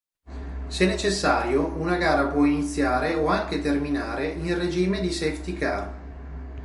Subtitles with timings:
[0.75, 5.93] Se necessario, una gara può iniziare o anche terminare in regime di "safety car".